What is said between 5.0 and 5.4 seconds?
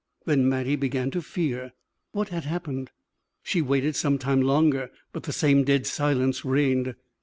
but the